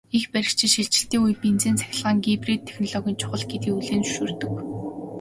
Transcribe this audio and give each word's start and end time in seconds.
Эрх 0.15 0.27
баригчид 0.33 0.71
шилжилтийн 0.73 1.23
үед 1.25 1.37
бензин-цахилгаан 1.43 2.17
гибрид 2.25 2.61
технологи 2.67 3.19
чухал 3.19 3.43
гэдгийг 3.49 3.73
хүлээн 3.75 4.03
зөвшөөрдөг. 4.05 4.53